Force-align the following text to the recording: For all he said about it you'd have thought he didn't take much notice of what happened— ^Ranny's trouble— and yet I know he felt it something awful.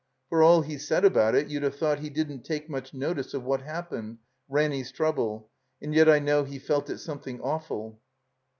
For 0.29 0.41
all 0.41 0.61
he 0.63 0.79
said 0.79 1.05
about 1.05 1.35
it 1.35 1.49
you'd 1.49 1.61
have 1.61 1.75
thought 1.75 1.99
he 1.99 2.09
didn't 2.09 2.41
take 2.41 2.67
much 2.67 2.91
notice 2.91 3.35
of 3.35 3.43
what 3.43 3.61
happened— 3.61 4.17
^Ranny's 4.51 4.91
trouble— 4.91 5.51
and 5.79 5.93
yet 5.93 6.09
I 6.09 6.17
know 6.17 6.43
he 6.43 6.57
felt 6.57 6.89
it 6.89 6.97
something 6.97 7.39
awful. 7.39 8.01